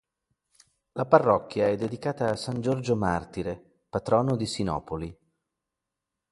La 0.93 1.05
parrocchia 1.05 1.67
è 1.67 1.75
dedicata 1.75 2.31
a 2.31 2.35
san 2.35 2.59
Giorgio 2.59 2.95
martire, 2.95 3.83
patrono 3.87 4.35
di 4.35 4.47
Sinopoli. 4.47 5.15